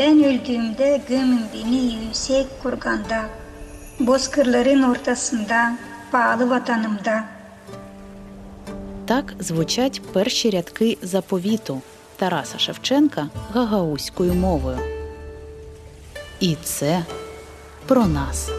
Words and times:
Ben 0.00 0.24
öldüğümde 0.24 1.00
gömün 1.08 1.40
beni 1.54 2.04
yüksek 2.04 2.46
kurganda, 2.62 3.24
bozkırların 4.00 4.82
ortasında, 4.82 5.78
pahalı 6.12 6.50
vatanımda. 6.50 7.24
Так 9.06 9.34
звучать 9.40 10.00
перші 10.14 10.50
рядки 10.50 10.98
заповіту 11.02 11.82
Тараса 12.16 12.58
Шевченка 12.58 13.28
гагаузькою 13.52 14.34
мовою. 14.34 14.78
І 16.40 16.56
це 16.64 17.04
про 17.86 18.06
нас. 18.06 18.50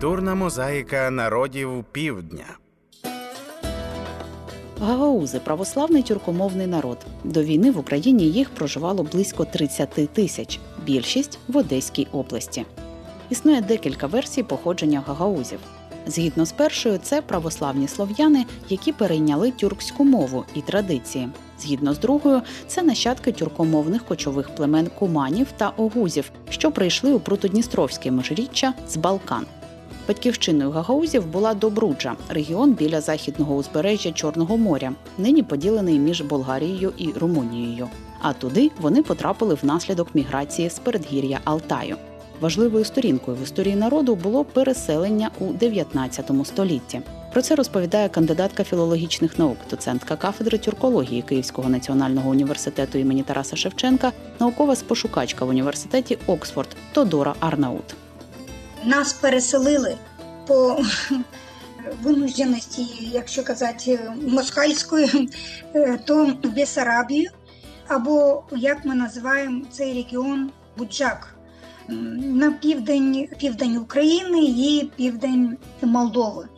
Культурна 0.00 0.34
мозаїка 0.34 1.10
народів 1.10 1.84
півдня. 1.92 2.44
Гагаузи 4.80 5.40
православний 5.40 6.02
тюркомовний 6.02 6.66
народ. 6.66 6.98
До 7.24 7.42
війни 7.42 7.70
в 7.70 7.78
Україні 7.78 8.24
їх 8.24 8.50
проживало 8.50 9.02
близько 9.02 9.44
30 9.44 10.08
тисяч, 10.12 10.60
більшість 10.84 11.38
в 11.48 11.56
Одеській 11.56 12.06
області. 12.12 12.64
Існує 13.30 13.60
декілька 13.60 14.06
версій 14.06 14.42
походження 14.42 15.02
гагаузів. 15.06 15.58
Згідно 16.06 16.44
з 16.44 16.52
першою, 16.52 16.98
це 17.02 17.22
православні 17.22 17.88
слов'яни, 17.88 18.44
які 18.68 18.92
перейняли 18.92 19.50
тюркську 19.50 20.04
мову 20.04 20.44
і 20.54 20.60
традиції. 20.60 21.28
Згідно 21.60 21.94
з 21.94 21.98
другою, 21.98 22.42
це 22.66 22.82
нащадки 22.82 23.32
тюркомовних 23.32 24.04
кочових 24.04 24.54
племен 24.54 24.88
куманів 24.98 25.46
та 25.56 25.68
огузів, 25.68 26.30
що 26.50 26.72
прийшли 26.72 27.12
у 27.12 27.20
Прутодністровське 27.20 28.10
межиріччя 28.10 28.74
з 28.88 28.96
Балкан. 28.96 29.46
Батьківщиною 30.10 30.70
гагаузів 30.70 31.26
була 31.26 31.54
Добруджа, 31.54 32.16
регіон 32.28 32.72
біля 32.72 33.00
західного 33.00 33.54
узбережжя 33.54 34.12
Чорного 34.12 34.56
моря, 34.56 34.92
нині 35.18 35.42
поділений 35.42 35.98
між 35.98 36.20
Болгарією 36.20 36.92
і 36.96 37.08
Румунією. 37.20 37.88
А 38.20 38.32
туди 38.32 38.70
вони 38.80 39.02
потрапили 39.02 39.54
внаслідок 39.54 40.14
міграції 40.14 40.70
з 40.70 40.78
передгір'я 40.78 41.40
Алтаю. 41.44 41.96
Важливою 42.40 42.84
сторінкою 42.84 43.36
в 43.36 43.42
історії 43.42 43.76
народу 43.76 44.14
було 44.14 44.44
переселення 44.44 45.30
у 45.40 45.44
19 45.52 46.30
столітті. 46.44 47.00
Про 47.32 47.42
це 47.42 47.54
розповідає 47.54 48.08
кандидатка 48.08 48.64
філологічних 48.64 49.38
наук, 49.38 49.56
доцентка 49.70 50.16
кафедри 50.16 50.58
тюркології 50.58 51.22
Київського 51.22 51.68
національного 51.68 52.30
університету 52.30 52.98
імені 52.98 53.22
Тараса 53.22 53.56
Шевченка, 53.56 54.12
наукова 54.40 54.76
спошукачка 54.76 55.44
в 55.44 55.48
університеті 55.48 56.18
Оксфорд 56.26 56.76
Тодора 56.92 57.34
Арнаут. 57.40 57.94
Нас 58.84 59.12
переселили 59.12 59.96
по 60.46 60.82
винужденості, 62.02 62.86
якщо 63.12 63.44
казати 63.44 64.00
москальською, 64.28 65.28
е, 65.74 65.98
то 66.06 66.24
в 66.24 66.48
Бесарабію, 66.54 67.30
або 67.88 68.42
як 68.56 68.84
ми 68.84 68.94
називаємо 68.94 69.64
цей 69.70 69.94
регіон 69.94 70.50
Буджак. 70.76 71.34
На 71.88 72.52
південь, 72.52 73.28
південь 73.38 73.76
України 73.76 74.42
і 74.42 74.90
південь 74.96 75.56
Молдови. 75.82 76.48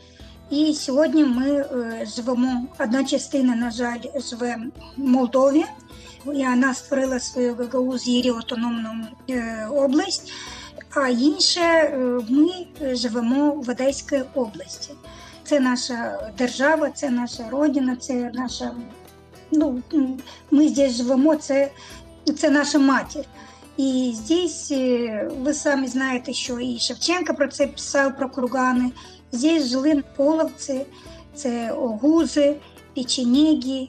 І 0.50 0.74
сьогодні 0.74 1.24
ми 1.24 1.50
е, 1.50 2.08
живемо. 2.16 2.66
Одна 2.80 3.04
частина, 3.04 3.56
на 3.56 3.70
жаль, 3.70 4.00
живе 4.30 4.56
в 4.96 5.00
Молдові. 5.00 5.64
І 6.26 6.28
вона 6.28 6.74
створила 6.74 7.20
свою 7.20 7.54
Гагаузірі 7.54 8.28
автономну 8.28 8.90
е, 9.30 9.66
область, 9.70 10.32
а 10.94 11.08
інше 11.08 11.60
е, 11.60 11.96
ми 12.28 12.66
живемо 12.94 13.50
в 13.50 13.70
Одеській 13.70 14.22
області. 14.34 14.90
Це 15.44 15.60
наша 15.60 16.20
держава, 16.38 16.90
це 16.90 17.10
наша 17.10 17.50
родина, 17.50 17.96
це 17.96 18.30
наша. 18.34 18.72
Ну, 19.52 19.82
ми 20.50 20.68
здесь 20.68 20.92
живемо, 20.92 21.36
це, 21.36 21.70
це 22.38 22.50
наша 22.50 22.78
матір. 22.78 23.24
І 23.76 24.12
здесь 24.16 24.72
е, 24.72 25.30
ви 25.40 25.54
самі 25.54 25.86
знаєте, 25.88 26.32
що 26.32 26.60
і 26.60 26.78
Шевченко 26.78 27.34
про 27.34 27.48
це 27.48 27.66
писав 27.66 28.16
про 28.16 28.28
кургани. 28.28 28.90
Здесь 29.32 29.66
жили 29.66 30.02
половці, 30.16 30.86
це 31.34 31.72
огузи, 31.72 32.56
печенеги, 32.94 33.88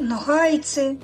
ногайці. 0.00 0.96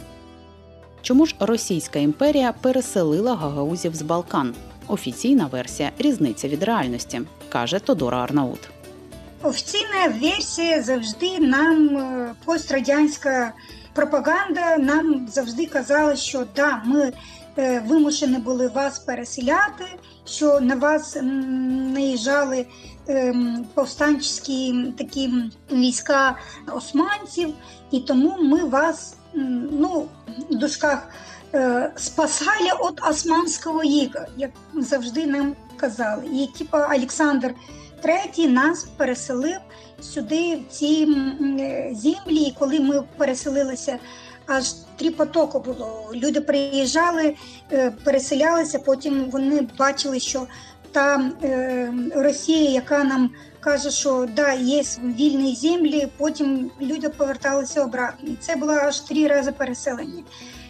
Чому 1.02 1.26
ж 1.26 1.34
Російська 1.40 1.98
імперія 1.98 2.54
переселила 2.60 3.34
гагаузів 3.34 3.94
з 3.94 4.02
Балкан? 4.02 4.54
Офіційна 4.88 5.46
версія 5.46 5.90
різниця 5.98 6.48
від 6.48 6.62
реальності, 6.62 7.20
каже 7.48 7.78
Тодора 7.78 8.18
Арнаут. 8.18 8.60
Офіційна 9.42 10.08
версія 10.22 10.82
завжди 10.82 11.38
нам 11.38 11.96
е, 11.96 12.34
пострадянська 12.44 13.52
пропаганда 13.92 14.76
нам 14.78 15.28
завжди 15.28 15.66
казала, 15.66 16.16
що 16.16 16.44
да, 16.56 16.82
ми 16.84 17.12
е, 17.58 17.82
вимушені 17.86 18.38
були 18.38 18.68
вас 18.68 18.98
переселяти, 18.98 19.84
що 20.26 20.60
на 20.60 20.74
вас 20.74 21.16
наїжджали 21.22 22.66
ем, 23.08 23.64
повстанчські 23.74 24.84
такі 24.98 25.32
війська 25.72 26.36
османців, 26.72 27.54
і 27.90 28.00
тому 28.00 28.36
ми 28.42 28.64
вас 28.64 29.16
ну, 29.70 30.06
в 30.50 30.54
дужках 30.54 31.08
спасали 31.96 32.70
від 32.84 33.00
османського 33.10 33.82
іга, 33.82 34.26
як 34.36 34.50
завжди 34.74 35.26
нам 35.26 35.56
казали. 35.76 36.22
І 36.32 36.48
типа 36.58 36.86
Олександр 36.94 37.54
Третій 38.00 38.48
нас 38.48 38.84
переселив 38.96 39.56
сюди, 40.00 40.56
в 40.56 40.72
ці 40.72 41.08
е, 41.40 41.90
землі. 41.94 42.42
І 42.42 42.54
коли 42.58 42.80
ми 42.80 43.02
переселилися, 43.16 43.98
аж 44.46 44.72
три 44.96 45.10
потоки 45.10 45.58
було. 45.58 46.10
Люди 46.14 46.40
приїжджали, 46.40 47.34
е, 47.72 47.90
переселялися, 48.04 48.78
потім 48.78 49.30
вони 49.30 49.68
бачили, 49.78 50.20
що 50.20 50.46
та 50.92 51.30
е, 51.42 51.92
Росія, 52.14 52.70
яка 52.70 53.04
нам 53.04 53.30
каже, 53.60 53.90
що 53.90 54.28
да, 54.36 54.52
є 54.52 54.82
вільні 55.02 55.56
землі, 55.56 56.08
потім 56.16 56.70
люди 56.80 57.08
поверталися 57.08 57.84
обратно. 57.84 58.30
Це 58.40 58.56
було 58.56 58.72
аж 58.72 59.00
три 59.00 59.26
рази 59.26 59.52
переселення. 59.52 60.22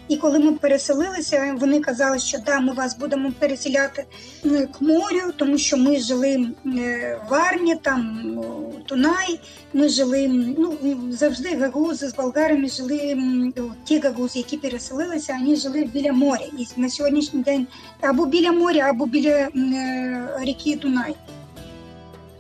І 0.08 0.16
коли 0.16 0.38
ми 0.38 0.52
переселилися, 0.52 1.56
вони 1.60 1.80
казали, 1.80 2.19
що 2.19 2.38
да, 2.46 2.60
ми 2.60 2.72
вас 2.72 2.98
будемо 2.98 3.32
переселяти 3.38 4.04
е, 4.44 4.66
к 4.66 4.78
морю, 4.80 5.32
тому 5.36 5.58
що 5.58 5.76
ми 5.76 6.00
жили 6.00 6.48
е, 6.66 7.20
в 7.26 7.30
Варні, 7.30 7.76
там 7.76 8.24
Тунай. 8.86 9.41
Ми 9.72 9.88
жили 9.88 10.28
ну 10.58 10.74
завжди 11.10 11.56
гагузи 11.56 12.08
з 12.08 12.14
болгарами 12.14 12.68
жили 12.68 13.52
ті 13.84 13.98
гагузи, 13.98 14.38
які 14.38 14.56
переселилися, 14.56 15.38
вони 15.41 15.56
жили 15.56 15.84
біля 15.84 16.12
моря. 16.12 16.44
І 16.58 16.66
на 16.80 16.88
сьогоднішній 16.88 17.42
день 17.42 17.66
або 18.00 18.26
біля 18.26 18.52
моря, 18.52 18.80
або 18.80 19.06
біля 19.06 19.30
е, 19.30 19.48
ріки 20.41 20.78
Дунай. 20.82 21.14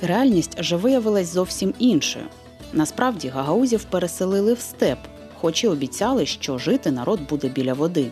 Реальність 0.02 0.62
же 0.62 0.76
виявилась 0.76 1.32
зовсім 1.32 1.74
іншою. 1.78 2.24
Насправді 2.72 3.28
гагаузів 3.28 3.84
переселили 3.84 4.54
в 4.54 4.60
степ, 4.60 4.98
хоч 5.40 5.64
і 5.64 5.68
обіцяли, 5.68 6.26
що 6.26 6.58
жити 6.58 6.90
народ 6.90 7.20
буде 7.28 7.48
біля 7.48 7.74
води. 7.74 8.10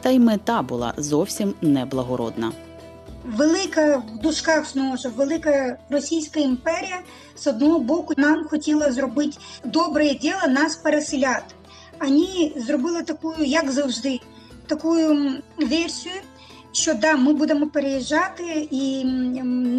Та 0.00 0.10
й 0.10 0.18
мета 0.18 0.62
була 0.62 0.94
зовсім 0.96 1.54
неблагородна. 1.60 2.52
велика 3.24 3.96
в 3.96 4.22
дужках 4.22 4.66
знову 4.66 4.96
ж 4.96 5.08
велика 5.08 5.78
Російська 5.90 6.40
імперія 6.40 7.00
з 7.36 7.46
одного 7.46 7.78
боку 7.78 8.14
нам 8.16 8.44
хотіла 8.44 8.92
зробити 8.92 9.38
добре 9.64 10.14
діло 10.14 10.48
нас 10.48 10.76
переселяти. 10.76 11.54
Вони 12.00 12.52
зробили 12.56 13.02
таку, 13.02 13.34
як 13.38 13.70
завжди, 13.70 14.20
таку 14.66 14.96
версію, 15.58 16.14
що 16.72 16.94
да, 16.94 17.16
ми 17.16 17.32
будемо 17.32 17.66
переїжджати, 17.66 18.68
і 18.70 19.04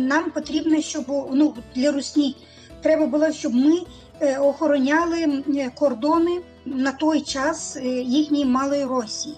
нам 0.10 0.32
потрібно, 0.32 0.82
щоб 0.82 1.06
ну 1.34 1.54
для 1.76 1.92
Русні 1.92 2.36
треба 2.82 3.06
було, 3.06 3.32
щоб 3.32 3.54
ми 3.54 3.82
е, 4.20 4.38
охороняли 4.40 5.44
кордони 5.76 6.42
на 6.66 6.92
той 6.92 7.22
час 7.22 7.78
е, 7.78 7.88
їхньої 8.02 8.46
малої 8.46 8.86
Росії. 8.86 9.36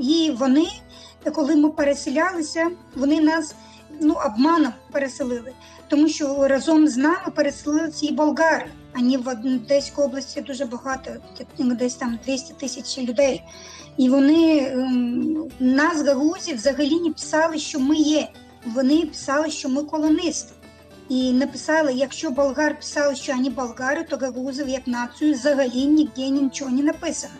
І 0.00 0.32
вони, 0.38 0.66
коли 1.34 1.56
ми 1.56 1.70
переселялися, 1.70 2.70
вони 2.96 3.20
нас 3.20 3.54
ну, 4.00 4.16
обманом 4.26 4.72
переселили, 4.92 5.52
тому 5.88 6.08
що 6.08 6.48
разом 6.48 6.88
з 6.88 6.96
нами 6.96 7.32
переселилися 7.34 8.06
і 8.06 8.12
болгари. 8.12 8.66
Ані 8.92 9.16
в 9.16 9.28
Одеській 9.28 10.02
області 10.02 10.40
дуже 10.40 10.64
багато, 10.64 11.10
десь 11.58 11.94
там 11.94 12.18
200 12.26 12.54
тисяч 12.54 12.98
людей. 12.98 13.42
І 13.96 14.08
вони 14.08 14.58
ем, 14.58 15.50
нас, 15.60 16.02
гагузів, 16.02 16.56
взагалі 16.56 17.00
не 17.00 17.10
писали, 17.10 17.58
що 17.58 17.80
ми 17.80 17.96
є. 17.96 18.28
Вони 18.66 19.06
писали, 19.06 19.50
що 19.50 19.68
ми 19.68 19.82
колонисти. 19.82 20.53
І 21.08 21.32
написали, 21.32 21.92
якщо 21.92 22.30
болгар 22.30 22.76
писали, 22.76 23.16
що 23.16 23.32
вони 23.32 23.50
болгари, 23.50 24.04
то 24.04 24.16
гагаузів 24.16 24.68
як 24.68 24.86
націю 24.86 25.34
взагалі 25.34 25.86
ніде 25.86 26.28
нічого 26.28 26.70
не 26.70 26.82
написано. 26.82 27.34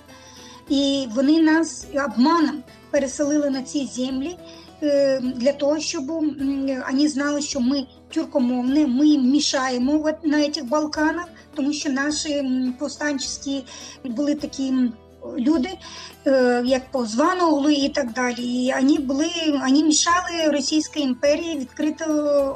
І 0.69 1.07
вони 1.15 1.43
нас 1.43 1.87
обманом 2.07 2.63
переселили 2.91 3.51
на 3.51 3.63
ці 3.63 3.87
землі 3.87 4.37
е, 4.83 5.21
для 5.21 5.53
того, 5.53 5.79
щоб 5.81 6.07
вони 6.87 7.09
знали, 7.09 7.41
що 7.41 7.61
ми 7.61 7.87
тюркомовні, 8.15 8.87
ми 8.87 9.19
мішаємо 9.19 10.11
на 10.23 10.49
цих 10.51 10.65
Балканах, 10.65 11.29
тому 11.55 11.73
що 11.73 11.91
наші 11.91 12.43
повстанчі 12.79 13.65
були 14.05 14.35
такі 14.35 14.73
люди, 15.39 15.69
е, 16.27 16.63
як 16.67 16.91
Позваноглу 16.91 17.71
і 17.71 17.89
так 17.89 18.13
далі. 18.13 18.43
І 18.43 18.75
вони 18.81 18.99
були, 18.99 19.31
вони 19.61 19.83
мішали 19.83 20.49
Російській 20.53 21.01
імперії 21.01 21.59
відкрити 21.59 22.05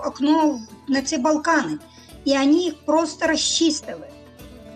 окно 0.06 0.61
на 0.88 1.03
ці 1.03 1.19
Балкани, 1.19 1.79
і 2.25 2.32
вони 2.32 2.53
їх 2.53 2.75
просто 2.85 3.26
розчистили. 3.26 4.06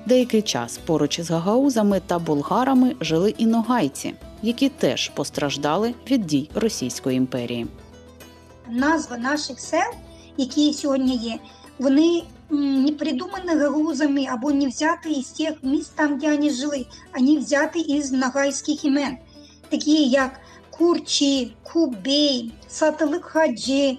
Деякий 0.07 0.43
час 0.43 0.79
поруч 0.79 1.21
з 1.21 1.31
гагаузами 1.31 2.01
та 2.07 2.19
болгарами 2.19 2.97
жили 3.01 3.35
і 3.39 3.47
ногайці, 3.47 4.15
які 4.43 4.69
теж 4.69 5.09
постраждали 5.09 5.95
від 6.11 6.27
дій 6.27 6.51
Російської 6.55 7.17
імперії. 7.17 7.67
Назва 8.71 9.19
наших 9.19 9.61
сел, 9.61 9.93
які 10.37 10.73
сьогодні 10.73 11.17
є, 11.17 11.39
вони 11.79 12.23
не 12.53 12.93
придумані 12.93 13.49
гагаузами 13.49 14.27
або 14.27 14.53
не 14.53 14.67
взяті 14.67 15.11
із 15.11 15.29
тих 15.29 15.53
міст, 15.63 15.93
там, 15.95 16.19
де 16.19 16.31
вони 16.31 16.51
жили, 16.51 16.87
вони 17.19 17.39
взяті 17.39 17.81
із 17.81 18.13
нагайських 18.13 18.85
імен, 18.85 19.17
такі 19.69 20.05
як 20.05 20.41
Курчі, 20.71 21.57
Кубей, 21.63 22.53
Саталик 22.69 23.25
Хаджі, 23.25 23.99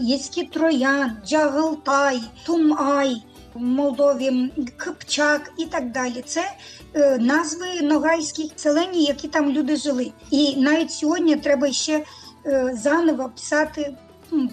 Єський 0.00 0.44
Троян, 0.44 1.16
Джагалтай, 1.26 2.20
Тумай, 2.46 3.22
в 3.54 3.60
Молдові, 3.60 4.52
Кипчак 4.76 5.52
і 5.58 5.64
так 5.64 5.92
далі. 5.92 6.22
Це 6.26 6.52
е, 6.94 7.18
назви 7.18 7.82
ногайських 7.82 8.52
селень, 8.56 8.94
які 8.94 9.28
там 9.28 9.50
люди 9.50 9.76
жили. 9.76 10.12
І 10.30 10.56
навіть 10.56 10.90
сьогодні 10.90 11.36
треба 11.36 11.72
ще 11.72 12.04
е, 12.46 12.70
заново 12.82 13.28
писати 13.28 13.96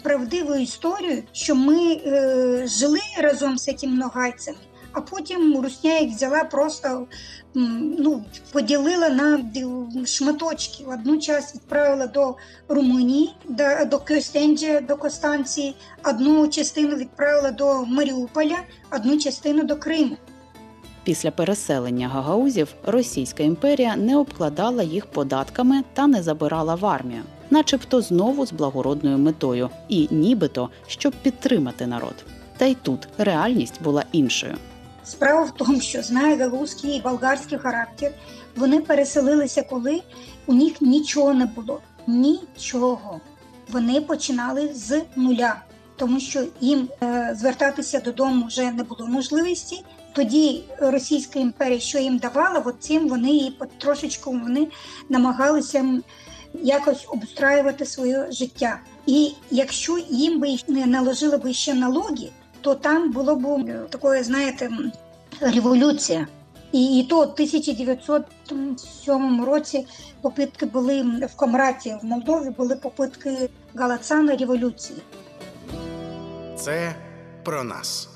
правдиву 0.04 0.56
історію, 0.56 1.24
що 1.32 1.56
ми 1.56 1.94
е, 1.94 2.68
жили 2.68 3.00
разом 3.22 3.58
з 3.58 3.74
цими 3.74 3.96
ногайцями. 3.96 4.58
А 4.92 5.02
потім 5.02 5.62
Русня 5.62 6.00
їх 6.00 6.12
взяла 6.16 6.44
просто 6.44 7.08
ну, 7.54 8.24
поділила 8.52 9.10
на 9.10 9.40
шматочки. 10.06 10.84
Одну 10.94 11.18
частину 11.18 11.62
відправила 11.62 12.08
до 12.08 12.36
Румунії, 12.68 13.36
до, 13.50 13.86
до 13.86 14.00
Кюстенджі, 14.00 14.80
до 14.80 14.96
Констанци, 14.96 15.76
одну 16.06 16.48
частину 16.48 16.96
відправила 16.96 17.52
до 17.52 17.86
Маріуполя, 17.86 18.58
одну 18.92 19.18
частину 19.18 19.64
до 19.64 19.76
Криму. 19.76 20.18
Після 21.04 21.32
переселення 21.32 22.08
гагаузів 22.08 22.68
Російська 22.86 23.44
імперія 23.44 23.96
не 23.96 24.18
обкладала 24.18 24.84
їх 24.84 25.06
податками 25.06 25.84
та 25.94 26.08
не 26.08 26.24
забирала 26.24 26.76
в 26.76 26.86
армію, 26.86 27.22
начебто 27.50 28.02
знову 28.02 28.46
з 28.46 28.52
благородною 28.52 29.18
метою, 29.18 29.70
і 29.90 30.08
нібито 30.12 30.70
щоб 30.88 31.14
підтримати 31.14 31.88
народ. 31.88 32.26
Та 32.58 32.66
й 32.66 32.76
тут 32.76 33.08
реальність 33.18 33.82
була 33.82 34.04
іншою. 34.12 34.56
Справа 35.06 35.42
в 35.44 35.52
тому, 35.52 35.82
що 35.82 36.02
знає 36.02 36.38
галузький 36.38 36.92
і 36.92 37.02
болгарський 37.02 37.58
характер, 37.58 38.12
вони 38.56 38.82
переселилися, 38.82 39.64
коли 39.64 40.02
у 40.46 40.54
них 40.54 40.82
нічого 40.82 41.34
не 41.34 41.46
було. 41.46 41.80
Нічого. 42.08 43.22
Вони 43.70 44.02
починали 44.02 44.74
з 44.74 45.02
нуля, 45.16 45.56
тому 45.96 46.20
що 46.20 46.44
їм 46.62 46.90
е, 47.04 47.36
звертатися 47.40 48.00
додому 48.00 48.46
вже 48.46 48.72
не 48.72 48.84
було 48.84 49.08
можливості. 49.08 49.84
Тоді 50.14 50.64
Російська 50.78 51.40
імперія, 51.40 51.80
що 51.80 52.00
їм 52.00 52.18
давала, 52.18 52.64
от 52.66 52.76
цим 52.80 53.08
вони 53.08 53.30
і 53.30 53.54
трошечку 53.78 54.32
вони 54.32 54.68
намагалися 55.10 56.02
якось 56.64 57.06
обустраювати 57.10 57.86
своє 57.86 58.32
життя. 58.32 58.80
І 59.06 59.34
якщо 59.52 59.98
їм 60.10 60.40
би 60.40 60.58
не 60.68 60.86
наложили 60.86 61.38
би 61.38 61.54
ще 61.54 61.74
налоги, 61.74 62.30
то 62.62 62.76
там 62.76 63.12
було 63.12 63.36
б 63.36 63.46
е, 63.46 63.86
такое, 63.90 64.24
знаєте, 64.24 64.70
революція. 65.42 66.28
І, 66.72 67.00
і 67.00 67.04
то 67.04 67.20
в 67.20 67.22
1907 67.22 69.46
році 69.46 69.88
попитки 70.22 70.66
були 70.66 71.02
в 71.02 71.36
Комраті 71.36 71.98
в 72.02 72.06
Молдові, 72.06 72.50
були 72.50 72.76
попитки 72.76 73.50
Галацана 73.76 74.36
революції. 74.36 75.00
Це 76.58 76.96
про 77.44 77.64
нас. 77.64 78.10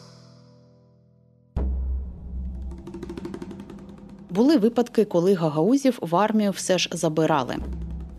Були 4.29 4.57
випадки, 4.57 5.05
коли 5.05 5.33
гагаузів 5.33 5.99
в 6.01 6.15
армію 6.15 6.51
все 6.51 6.77
ж 6.77 6.89
забирали. 6.93 7.55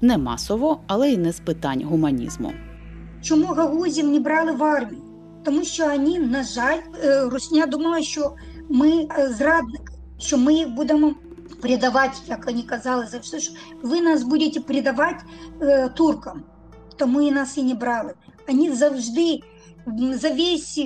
Не 0.00 0.19
масово, 0.19 0.81
але 0.87 1.11
й 1.11 1.17
не 1.17 1.32
з 1.32 1.41
питань 1.41 1.85
гуманізму. 1.85 2.52
Чому 3.23 3.47
гагаузів 3.47 4.08
не 4.08 4.20
брали 4.20 4.52
в 4.52 4.64
армію? 4.64 5.02
Тому 5.44 5.64
що 5.64 5.87
вони, 5.87 6.19
на 6.19 6.44
жаль, 6.44 6.79
е, 7.05 7.25
Русня 7.25 7.67
думала, 7.67 8.02
що 8.02 8.35
ми 8.69 8.91
е, 8.91 9.29
зрадники, 9.29 9.93
що 10.19 10.38
ми 10.38 10.55
їх 10.55 10.69
будемо 10.69 11.14
предавати, 11.62 12.14
як 12.26 12.47
вони 12.47 12.62
казали, 12.62 13.06
завжди, 13.06 13.41
що 13.41 13.52
ви 13.82 14.00
нас 14.00 14.23
будете 14.23 14.61
предавати 14.61 15.25
е, 15.62 15.88
туркам, 15.88 16.43
тому 16.97 17.20
і 17.20 17.31
нас 17.31 17.58
і 17.58 17.62
не 17.62 17.75
брали. 17.75 18.14
Вони 18.49 18.73
завжди 18.73 19.41
за 20.12 20.31
весь 20.31 20.81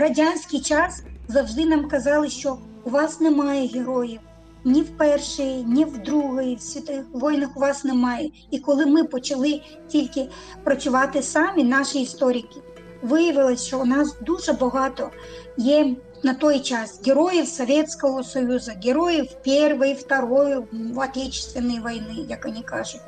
радянський 0.00 0.60
час 0.60 1.02
завжди 1.28 1.66
нам 1.66 1.88
казали, 1.88 2.28
що 2.28 2.58
у 2.84 2.90
вас 2.90 3.20
немає 3.20 3.68
героїв. 3.68 4.20
Ні 4.64 4.82
в 4.82 4.96
першій, 4.96 5.64
ні 5.66 5.84
в 5.84 5.98
другій, 5.98 6.54
в 6.54 6.60
святих 6.60 7.04
воїнах 7.12 7.56
у 7.56 7.60
вас 7.60 7.84
немає. 7.84 8.30
І 8.50 8.58
коли 8.58 8.86
ми 8.86 9.04
почали 9.04 9.60
тільки 9.88 10.28
працювати 10.64 11.22
самі, 11.22 11.64
наші 11.64 12.02
історики, 12.02 12.60
виявилось, 13.02 13.66
що 13.66 13.80
у 13.80 13.84
нас 13.84 14.16
дуже 14.20 14.52
багато 14.52 15.10
є 15.56 15.96
на 16.22 16.34
той 16.34 16.60
час 16.60 17.00
героїв 17.06 17.48
Совєтського 17.48 18.24
Союзу, 18.24 18.72
героїв 18.84 19.34
Першої, 19.44 19.94
Второї 19.94 20.58
Отечественної 20.96 21.78
війни, 21.78 22.26
як 22.28 22.46
вони 22.46 22.62
кажуть. 22.62 23.00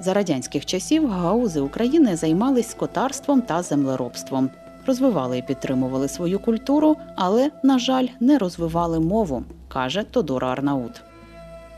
За 0.00 0.14
радянських 0.14 0.66
часів 0.66 1.08
гаузи 1.08 1.60
України 1.60 2.16
займались 2.16 2.70
скотарством 2.70 3.42
та 3.42 3.62
землеробством, 3.62 4.50
розвивали 4.86 5.38
і 5.38 5.42
підтримували 5.42 6.08
свою 6.08 6.38
культуру, 6.38 6.96
але, 7.16 7.50
на 7.62 7.78
жаль, 7.78 8.06
не 8.20 8.38
розвивали 8.38 9.00
мову, 9.00 9.44
каже 9.68 10.02
Тодора 10.02 10.52
Арнаут. 10.52 11.02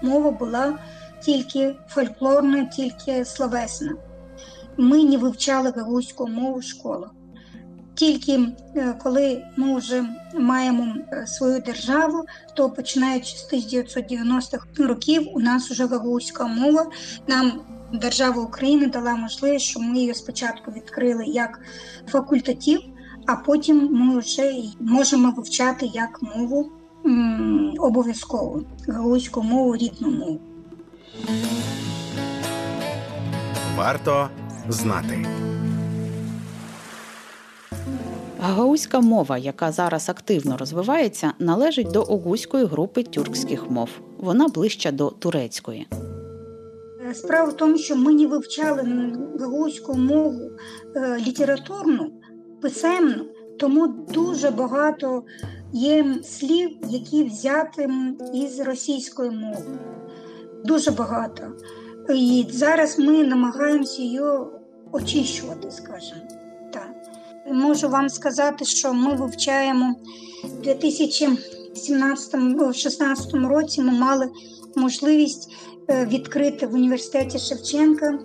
Мова 0.02 0.30
була 0.30 0.78
тільки 1.20 1.74
фольклорна, 1.88 2.64
тільки 2.64 3.24
словесна. 3.24 3.94
Ми 4.76 5.04
не 5.04 5.16
вивчали 5.16 5.72
галузьку 5.76 6.28
мову 6.28 6.58
в 6.58 6.62
школах. 6.62 7.10
Тільки 7.94 8.40
е, 8.76 8.94
коли 9.02 9.44
ми 9.56 9.76
вже 9.76 10.04
маємо 10.34 10.94
е, 11.12 11.26
свою 11.26 11.60
державу, 11.60 12.24
то 12.54 12.70
починаючи 12.70 13.36
з 13.36 13.52
1990-х 13.52 14.66
років, 14.78 15.28
у 15.34 15.40
нас 15.40 15.70
вже 15.70 15.86
гагаузька 15.86 16.46
мова. 16.46 16.86
Нам 17.28 17.60
держава 17.92 18.42
України 18.42 18.86
дала 18.86 19.16
можливість, 19.16 19.64
що 19.64 19.80
ми 19.80 19.98
її 19.98 20.14
спочатку 20.14 20.70
відкрили 20.70 21.24
як 21.26 21.60
факультатив, 22.08 22.80
а 23.26 23.36
потім 23.36 23.88
ми 23.92 24.18
вже 24.18 24.52
можемо 24.80 25.32
вивчати 25.36 25.86
як 25.86 26.22
мову 26.22 26.70
обов'язково 27.78 28.62
гагаузьку 28.88 29.42
мову, 29.42 29.76
рідну 29.76 30.10
мову. 30.10 30.40
Варто 33.76 34.28
знати. 34.68 35.26
Гагаузька 38.40 39.00
мова, 39.00 39.38
яка 39.38 39.72
зараз 39.72 40.08
активно 40.08 40.56
розвивається, 40.56 41.32
належить 41.38 41.90
до 41.90 42.02
огузької 42.02 42.64
групи 42.64 43.02
тюркських 43.02 43.70
мов. 43.70 43.88
Вона 44.18 44.48
ближча 44.48 44.90
до 44.90 45.10
турецької. 45.10 45.86
Е, 47.10 47.14
справа 47.14 47.50
в 47.50 47.56
тому, 47.56 47.78
що 47.78 47.96
ми 47.96 48.14
не 48.14 48.26
вивчали 48.26 48.82
гагаузьку 49.40 49.94
мову 49.94 50.50
е, 50.96 51.18
літературну, 51.26 52.12
писемну, 52.64 53.24
тому 53.58 53.86
дуже 53.86 54.50
багато 54.50 55.22
є 55.72 56.14
слів, 56.22 56.70
які 56.88 57.24
взяті 57.24 57.88
із 58.34 58.60
російської 58.60 59.30
мови. 59.30 59.78
Дуже 60.64 60.90
багато. 60.90 61.42
І 62.14 62.46
зараз 62.50 62.98
ми 62.98 63.24
намагаємося 63.24 64.02
її 64.02 64.20
очищувати, 64.92 65.70
скажімо. 65.70 66.20
Можу 67.52 67.88
вам 67.88 68.08
сказати, 68.08 68.64
що 68.64 68.94
ми 68.94 69.14
вивчаємо 69.14 69.94
у 70.44 70.46
2017-2016 70.66 73.48
році. 73.48 73.82
Ми 73.82 73.92
мали 73.92 74.28
можливість 74.76 75.52
е, 75.90 76.06
відкрити 76.06 76.66
в 76.66 76.74
університеті 76.74 77.38
Шевченка 77.38 78.18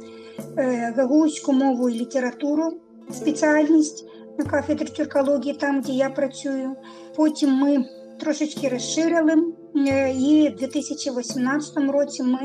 е, 0.57 0.93
гагаузьку 0.97 1.53
мову 1.53 1.89
і 1.89 1.93
літературу 1.93 2.79
спеціальність. 3.11 4.05
На 4.39 4.45
кафедрі 4.45 4.85
тюркології, 4.85 5.53
там 5.53 5.81
де 5.81 5.91
я 5.91 6.09
працюю. 6.09 6.75
Потім 7.15 7.49
ми 7.49 7.85
трошечки 8.19 8.69
розширили, 8.69 9.33
е, 9.75 10.13
і 10.13 10.49
в 10.49 10.55
2018 10.55 11.77
році 11.77 12.23
ми 12.23 12.39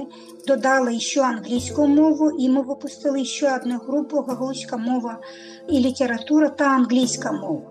додали 0.46 1.00
ще 1.00 1.22
англійську 1.22 1.86
мову, 1.86 2.30
і 2.30 2.48
ми 2.48 2.62
випустили 2.62 3.24
ще 3.24 3.56
одну 3.56 3.78
групу 3.78 4.16
гагаузька 4.16 4.76
мова 4.76 5.18
і 5.68 5.78
література 5.78 6.48
та 6.48 6.64
англійська 6.64 7.32
мова. 7.32 7.70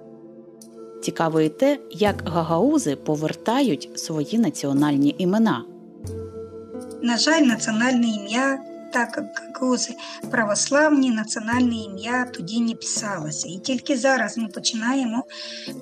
Цікаво 1.02 1.42
і 1.42 1.50
те, 1.50 1.80
як 1.92 2.30
гагаузи 2.30 2.96
повертають 2.96 3.90
свої 3.96 4.40
національні 4.40 5.16
імена. 5.18 5.66
На 7.02 7.18
жаль, 7.18 7.42
національне 7.42 8.08
ім'я, 8.08 8.60
так 8.94 9.14
як 9.18 9.54
гагаузи 9.54 9.96
православні, 10.32 11.12
національне 11.12 11.76
ім'я 11.76 12.26
тоді 12.34 12.62
не 12.62 12.76
писалося. 12.76 13.48
І 13.48 13.58
тільки 13.58 13.98
зараз 13.98 14.38
ми 14.38 14.48
починаємо 14.48 15.24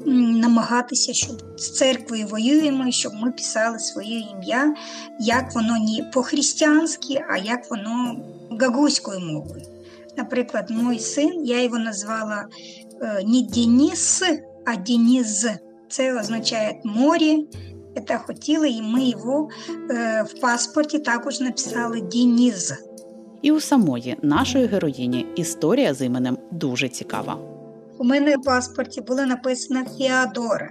намагатися, 0.06 1.14
щоб 1.14 1.60
з 1.60 1.72
церквою 1.72 2.28
воюємо, 2.28 2.92
щоб 2.92 3.14
ми 3.14 3.32
писали 3.32 3.80
своє 3.80 4.20
ім'я, 4.20 4.76
як 5.20 5.56
воно 5.56 5.78
не 5.78 6.12
по-християнськи, 6.14 7.26
а 7.30 7.38
як 7.38 7.72
воно 7.72 8.26
гагузькою 8.60 9.20
мовою. 9.20 9.66
Наприклад, 10.18 10.70
мій 10.70 11.00
син, 11.00 11.46
я 11.46 11.64
його 11.64 11.80
назвала 11.80 12.46
е, 13.02 13.24
не 13.28 13.42
Деніс, 13.42 14.24
а 14.66 14.76
Дениз. 14.76 15.48
Це 15.90 16.20
означає 16.20 16.82
море. 16.84 17.38
Це 18.08 18.18
хотіли, 18.18 18.70
і 18.70 18.82
ми 18.82 19.04
його 19.04 19.50
е, 19.90 20.26
в 20.30 20.42
паспорті 20.42 21.00
також 21.00 21.40
написали 21.40 22.02
Дениз. 22.02 22.74
І 23.42 23.52
у 23.52 23.60
самої 23.60 24.18
нашої 24.22 24.66
героїні 24.66 25.28
історія 25.36 25.94
з 25.94 26.06
іменем 26.06 26.38
дуже 26.52 26.90
цікава. 26.90 27.38
У 27.98 28.04
мене 28.04 28.38
в 28.38 28.42
паспорті 28.42 29.02
було 29.02 29.26
написано 29.26 29.86
Феодора. 29.86 30.70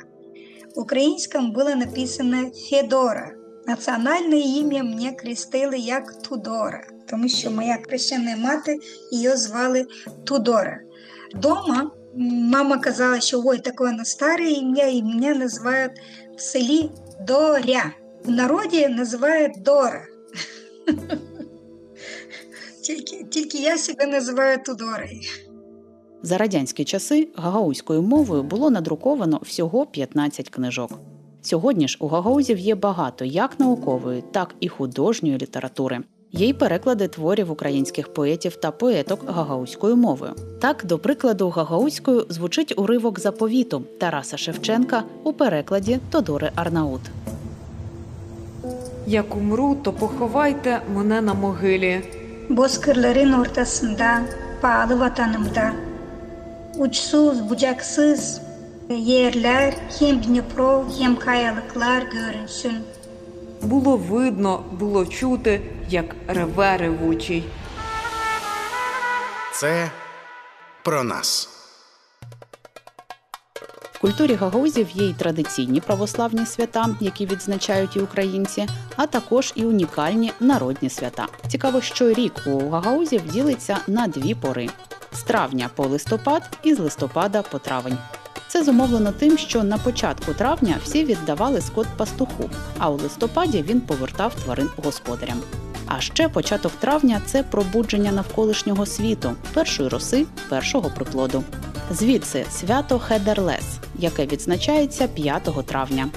Українському 0.75 1.53
було 1.53 1.75
написано 1.75 2.51
Федора. 2.71 3.31
Національне 3.67 4.39
ім'я 4.39 4.85
мені 4.85 5.13
крестили 5.13 5.79
як 5.79 6.23
Тудора, 6.23 6.87
тому 7.11 7.29
що 7.29 7.51
моя 7.51 7.79
хрещена 7.89 8.37
мати 8.37 8.79
її 9.13 9.37
звали 9.37 9.87
Тудора. 10.25 10.81
Дома 11.35 11.91
мама 12.53 12.79
казала, 12.79 13.21
що 13.21 13.43
ой, 13.45 13.59
таке 13.59 13.85
воно 13.85 14.05
старе 14.05 14.51
ім'я, 14.51 14.87
і 14.87 15.03
мене 15.03 15.35
називають 15.35 15.93
в 16.37 16.41
селі 16.41 16.91
Доря. 17.27 17.93
В 18.25 18.31
народі 18.31 18.89
називають 18.89 19.63
Дора. 19.63 20.07
Тільки, 22.91 23.25
тільки 23.25 23.59
я 23.59 23.79
себе 23.79 24.07
називаю 24.07 24.59
Тудорою. 24.67 25.21
За 26.23 26.39
радянські 26.39 26.85
часи 26.85 27.29
гагаузькою 27.37 28.03
мовою 28.03 28.43
було 28.43 28.71
надруковано 28.71 29.41
всього 29.43 29.87
15 29.87 30.51
книжок. 30.51 30.91
Сьогодні 31.43 31.89
ж 31.89 31.97
у 32.01 32.07
гагаузів 32.07 32.59
є 32.59 32.75
багато 32.75 33.25
як 33.25 33.61
наукової, 33.61 34.25
так 34.33 34.55
і 34.61 34.69
художньої 34.69 35.39
літератури. 35.39 35.99
Є 36.33 36.49
й 36.49 36.53
переклади 36.53 37.09
творів 37.09 37.51
українських 37.51 38.15
поетів 38.15 38.57
та 38.57 38.71
поеток 38.71 39.21
гагаузькою 39.27 39.97
мовою. 39.97 40.33
Так, 40.61 40.85
до 40.85 40.99
прикладу, 40.99 41.49
гагаузькою 41.49 42.27
звучить 42.29 42.75
уривок 42.77 43.21
заповіту 43.21 43.83
Тараса 43.99 44.37
Шевченка 44.37 45.03
у 45.25 45.33
перекладі 45.33 45.99
Тодори 46.11 46.51
Арнаут. 46.55 47.01
Як 49.07 49.37
умру, 49.37 49.77
то 49.83 49.93
поховайте 49.93 50.81
мене 50.95 51.21
на 51.21 51.35
могилі. 51.35 52.03
Bozkırların 52.51 53.33
ortasında, 53.33 54.23
pahalı 54.63 55.01
vatanımda. 55.01 55.73
Uçsuz 56.79 57.51
bucaksız 57.51 58.41
yerler 58.89 59.75
hem 59.99 60.25
Dnipro 60.25 60.87
hem 60.99 61.19
kayalıklar 61.19 62.03
görünsün. 62.03 62.85
Було 63.63 63.97
видно, 63.97 64.65
було 64.81 65.07
чути, 65.07 65.61
як 65.91 66.17
реве 66.29 66.77
ревучий. 66.79 67.45
Це 69.53 69.91
про 70.83 71.05
нас. 71.05 71.60
Культурі 74.01 74.35
гагаузів 74.35 74.91
є 74.91 75.09
й 75.09 75.13
традиційні 75.13 75.81
православні 75.81 76.47
свята, 76.47 76.97
які 77.01 77.27
відзначають 77.27 77.97
і 77.97 78.01
українці, 78.01 78.67
а 78.97 79.07
також 79.07 79.53
і 79.55 79.65
унікальні 79.65 80.33
народні 80.41 80.91
свята. 80.91 81.27
Цікаво, 81.49 81.81
що 81.81 82.13
рік 82.13 82.33
у 82.47 82.69
гагаузів 82.69 83.33
ділиться 83.33 83.79
на 83.87 84.07
дві 84.07 84.35
пори: 84.35 84.69
з 85.13 85.23
травня 85.23 85.71
по 85.75 85.87
листопад 85.87 86.59
і 86.63 86.75
з 86.75 86.79
листопада 86.79 87.43
по 87.43 87.59
травень. 87.59 87.99
Це 88.49 88.65
зумовлено 88.65 89.13
тим, 89.13 89.39
що 89.39 89.63
на 89.63 89.79
початку 89.79 90.35
травня 90.35 90.77
всі 90.85 91.05
віддавали 91.05 91.61
скот 91.61 91.87
пастуху, 91.97 92.51
а 92.79 92.91
у 92.91 92.97
листопаді 92.97 93.63
він 93.63 93.81
повертав 93.81 94.35
тварин 94.35 94.69
господарям. 94.85 95.41
А 95.87 96.01
ще 96.01 96.29
початок 96.29 96.73
травня 96.73 97.21
це 97.27 97.43
пробудження 97.43 98.13
навколишнього 98.13 98.87
світу, 98.87 99.33
першої 99.55 99.89
роси, 99.89 100.27
першого 100.49 100.91
приплоду. 100.91 101.45
Звідси 101.91 102.47
свято 102.51 102.99
Хедерлес, 102.99 103.65
яке 103.99 104.27
відзначається 104.27 105.09
5 105.09 105.67
травня. 105.67 106.09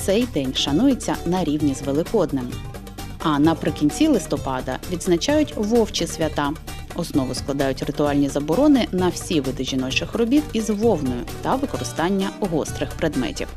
Цей 0.00 0.26
день 0.26 0.54
шанується 0.54 1.16
на 1.26 1.44
рівні 1.44 1.74
з 1.74 1.82
Великоднем. 1.82 2.52
А 3.18 3.38
наприкінці 3.38 4.08
листопада 4.08 4.78
відзначають 4.92 5.54
вовчі 5.56 6.06
свята. 6.06 6.52
Основу 6.94 7.34
складають 7.34 7.82
ритуальні 7.82 8.28
заборони 8.28 8.88
на 8.92 9.08
всі 9.08 9.40
види 9.40 9.64
жіночих 9.64 10.14
робіт 10.14 10.44
із 10.52 10.70
вовною 10.70 11.20
та 11.42 11.54
використання 11.54 12.30
гострих 12.40 12.90
предметів. 12.90 13.48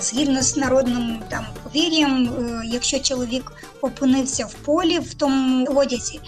Згідно 0.00 0.42
з 0.42 0.56
народним 0.56 1.18
там 1.28 1.44
повір'ям, 1.62 2.26
е, 2.26 2.62
якщо 2.64 2.98
чоловік 2.98 3.52
опинився 3.80 4.46
в 4.46 4.54
полі 4.54 4.98
в 4.98 5.14
тому 5.14 5.66
одязі, 5.66 6.20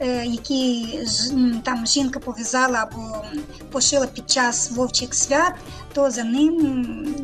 е, 0.00 0.26
м, 1.32 1.60
там 1.64 1.86
жінка 1.86 2.20
пов'язала 2.20 2.88
або 2.92 3.16
пошила 3.72 4.06
під 4.06 4.30
час 4.30 4.70
вовчих 4.70 5.14
свят, 5.14 5.52
то 5.92 6.10
за 6.10 6.24
ним 6.24 6.56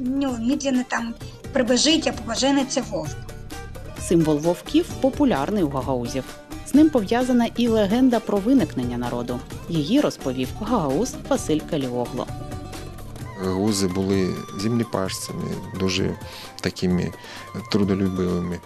ну, 0.06 0.36
мідленно 0.40 0.82
там 0.88 1.14
прибежить 1.52 2.06
або 2.06 2.18
пожениться 2.26 2.82
вовк. 2.90 3.16
Символ 4.08 4.38
вовків 4.38 4.86
популярний 5.00 5.62
у 5.62 5.68
гагаузів. 5.68 6.24
З 6.66 6.74
ним 6.74 6.90
пов'язана 6.90 7.46
і 7.56 7.68
легенда 7.68 8.20
про 8.20 8.38
виникнення 8.38 8.98
народу. 8.98 9.40
Її 9.68 10.00
розповів 10.00 10.48
гагауз 10.60 11.14
Василь 11.28 11.60
Каліогло. 11.70 12.26
Гузи 13.44 13.88
були 13.88 14.34
землепашцями, 14.58 15.44
дуже 15.80 16.16
такими 16.60 17.12
трудолюбивими. 17.72 18.58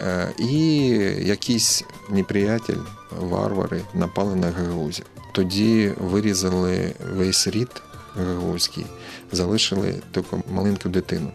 Е, 0.00 0.28
І 0.38 0.86
якийсь 1.22 1.84
неприятель, 2.10 2.78
варвари, 3.20 3.82
напали 3.94 4.36
на 4.36 4.50
гагаузів. 4.50 5.06
Тоді 5.32 5.92
вирізали 6.00 6.94
весь 7.14 7.46
рід 7.46 7.68
гагаузький, 8.16 8.86
залишили 9.32 9.94
тільки 10.14 10.36
маленьку 10.52 10.88
дитину. 10.88 11.30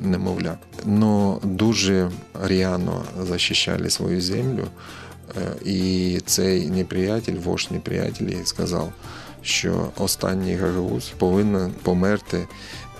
Немовля, 0.00 0.58
но 0.84 1.40
дуже 1.42 2.10
рьяно 2.34 3.04
захищали 3.22 3.90
свою 3.90 4.20
землю, 4.20 4.68
Е, 5.36 5.70
і 5.70 6.20
цей 6.26 6.70
неприятель, 6.70 7.34
вождь 7.34 7.72
неприятелі, 7.72 8.38
сказав, 8.44 8.92
що 9.42 9.88
останній 9.96 10.54
гагауз 10.54 11.12
повинен 11.18 11.74
померти 11.82 12.48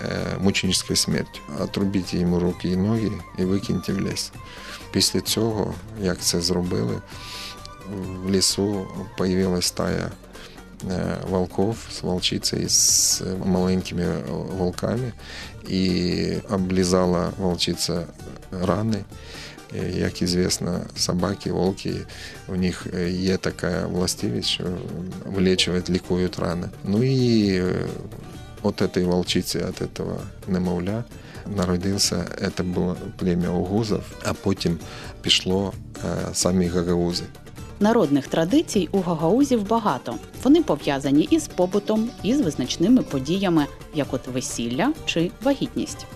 е, 0.03 0.09
мученическою 0.41 0.97
смертю. 0.97 1.41
Отрубіть 1.61 2.15
йому 2.15 2.41
руки 2.41 2.69
і 2.69 2.77
ноги 2.77 3.13
і 3.39 3.45
викиньте 3.45 3.93
в 3.93 4.01
ліс. 4.01 4.33
Після 4.97 5.21
цього, 5.21 5.75
як 6.03 6.19
це 6.19 6.41
зробили, 6.41 7.00
в 8.25 8.31
лісу 8.31 8.87
появилась 9.19 9.67
стая 9.67 10.11
е, 10.91 11.17
волков 11.31 11.76
з 11.91 12.03
волчицею 12.03 12.69
з 12.69 13.23
маленькими 13.45 14.23
волками 14.59 15.12
і 15.69 16.33
облізала 16.50 17.33
волчиця 17.38 18.07
рани. 18.62 19.05
Е, 19.75 19.91
Як 19.91 20.23
известно, 20.23 20.81
собаки, 20.97 21.53
волки, 21.53 21.95
у 22.49 22.57
них 22.57 22.87
е, 22.95 23.11
є 23.11 23.37
така 23.37 23.87
властивість, 23.87 24.49
що 24.49 24.65
вилічують, 25.26 25.91
лікують 25.91 26.38
рани. 26.38 26.69
Ну 26.85 27.05
і 27.05 27.62
от 28.62 28.83
этой 28.83 29.05
волчиці, 29.05 29.59
от 29.59 29.83
этого 29.83 30.21
немовля 30.49 31.05
народився, 31.57 32.25
це 32.57 32.62
було 32.62 32.97
плем'я 33.17 33.50
угузов, 33.50 34.03
а 34.25 34.33
потім 34.33 34.79
пішло 35.23 35.73
е, 35.97 36.00
самі 36.33 36.67
гагаузи. 36.67 37.25
Народних 37.81 38.26
традицій 38.26 38.88
у 38.93 39.00
гагаузів 39.00 39.69
багато. 39.69 40.15
Вони 40.43 40.62
пов'язані 40.62 41.29
із 41.31 41.49
побутом, 41.49 42.11
і 42.23 42.35
з 42.35 42.41
визначними 42.41 43.03
подіями, 43.03 43.67
як 43.95 44.15
от 44.15 44.26
весілля 44.26 44.93
чи 45.05 45.31
вагітність. 45.43 46.07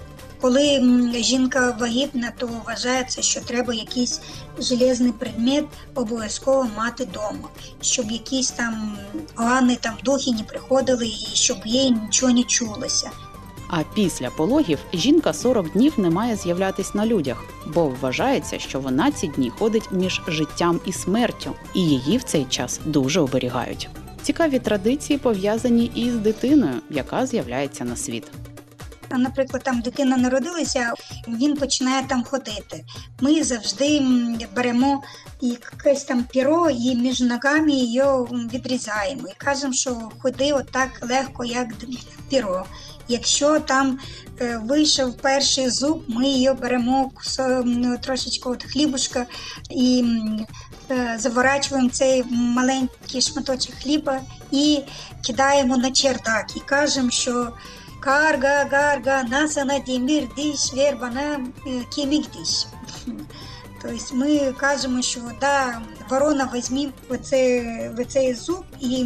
Коли 0.40 0.82
жінка 1.14 1.76
вагітна, 1.80 2.32
то 2.38 2.50
вважається, 2.66 3.22
що 3.22 3.40
треба 3.40 3.74
якийсь 3.74 4.20
железний 4.58 5.12
предмет 5.12 5.64
обов'язково 5.94 6.68
мати 6.76 7.04
вдома, 7.04 7.48
щоб 7.80 8.10
якісь 8.10 8.50
там 8.50 8.98
погані 9.34 9.76
там 9.76 9.94
духи 10.04 10.32
не 10.32 10.42
приходили 10.42 11.06
і 11.06 11.26
щоб 11.34 11.56
їй 11.64 11.90
нічого 11.90 12.32
не 12.32 12.42
чулося. 12.42 13.10
А 13.72 13.82
після 13.94 14.30
пологів 14.30 14.78
жінка 14.92 15.32
40 15.32 15.72
днів 15.72 15.92
не 15.96 16.10
має 16.10 16.36
з'являтись 16.36 16.94
на 16.94 17.06
людях, 17.06 17.44
бо 17.66 17.86
вважається, 17.86 18.58
що 18.58 18.80
вона 18.80 19.10
ці 19.10 19.26
дні 19.26 19.50
ходить 19.50 19.92
між 19.92 20.22
життям 20.28 20.80
і 20.86 20.92
смертю, 20.92 21.54
і 21.74 21.80
її 21.80 22.18
в 22.18 22.22
цей 22.22 22.44
час 22.44 22.80
дуже 22.84 23.20
оберігають. 23.20 23.88
Цікаві 24.22 24.58
традиції 24.58 25.18
пов'язані 25.18 25.90
і 25.94 26.10
з 26.10 26.14
дитиною, 26.14 26.74
яка 26.90 27.26
з'являється 27.26 27.84
на 27.84 27.96
світ. 27.96 28.24
Наприклад, 29.10 29.62
там 29.62 29.80
дитина 29.80 30.16
народилася, 30.16 30.92
він 31.28 31.56
починає 31.56 32.04
там 32.08 32.24
ходити. 32.24 32.84
Ми 33.20 33.44
завжди 33.44 34.02
беремо 34.56 35.02
якесь 35.40 36.04
там 36.04 36.24
піро 36.24 36.70
і 36.70 36.94
між 36.96 37.20
ногами 37.20 37.72
його 37.72 38.24
відрізаємо 38.24 39.28
і 39.28 39.32
кажемо, 39.36 39.72
що 39.72 40.10
ходи 40.18 40.52
отак 40.52 41.08
легко, 41.10 41.44
як 41.44 41.68
піро. 42.28 42.66
Якщо 43.10 43.60
там 43.60 43.98
е, 44.40 44.60
вийшов 44.64 45.16
перший 45.16 45.70
зуб, 45.70 46.04
ми 46.08 46.28
його 46.28 46.56
беремо 46.56 47.10
трошечки 48.02 48.48
от 48.48 48.64
хлібушка 48.64 49.26
і 49.70 50.04
е, 50.90 51.16
заворачуємо 51.18 51.90
цей 51.90 52.24
маленький 52.30 53.20
шматочок 53.20 53.74
хліба 53.82 54.20
і 54.50 54.78
кидаємо 55.26 55.76
на 55.76 55.90
чердак 55.90 56.56
і 56.56 56.60
кажемо, 56.60 57.10
що 57.10 57.52
Карга, 58.00 58.64
гарга, 58.64 59.22
насана 59.22 59.78
демір 59.78 60.28
диш, 60.36 60.72
вербана 60.72 61.40
кемік 61.94 62.26
диш. 62.30 62.66
Тобто 63.82 64.14
ми 64.14 64.52
кажемо, 64.52 65.02
що 65.02 65.20
да, 65.40 65.80
ворона 66.10 66.50
візьми 66.54 66.88
оце, 67.08 67.64
оцей 67.98 68.34
зуб 68.34 68.64
і 68.80 69.04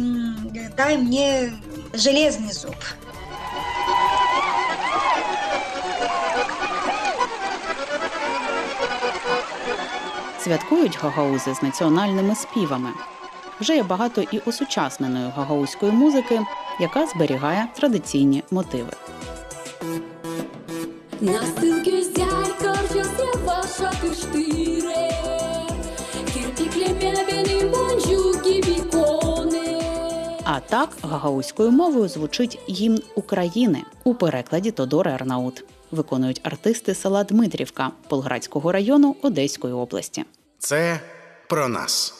дай 0.77 0.97
мені 0.97 1.51
железний 1.93 2.51
зуб. 2.51 2.75
Святкують 10.44 10.98
гагаузи 11.02 11.54
з 11.54 11.62
національними 11.62 12.34
співами. 12.34 12.90
Вже 13.60 13.76
є 13.76 13.82
багато 13.82 14.22
і 14.22 14.38
осучасненої 14.38 15.32
гагаузької 15.36 15.92
музики, 15.92 16.40
яка 16.80 17.06
зберігає 17.06 17.68
традиційні 17.76 18.44
мотиви. 18.50 18.90
На 21.20 21.42
стылке 21.42 22.02
зять 22.02 22.56
корчился 22.58 23.26
ваша 23.44 23.90
кыштыре 24.00 25.10
Кирпик 26.32 26.74
мебели 26.78 27.68
монжуки 27.68 28.62
бікони 28.66 29.82
А 30.44 30.60
так 30.60 30.96
гагаузькою 31.02 31.70
мовою 31.70 32.08
звучить 32.08 32.58
гімн 32.68 32.98
України 33.14 33.82
у 34.04 34.14
перекладі 34.14 34.70
Тодори 34.70 35.10
Арнаут. 35.10 35.64
Виконують 35.90 36.40
артисти 36.42 36.94
села 36.94 37.24
Дмитрівка 37.24 37.90
Болградського 38.10 38.72
району 38.72 39.16
Одеської 39.22 39.74
області. 39.74 40.24
Це 40.59 40.99
про 41.47 41.67
нас. 41.67 42.13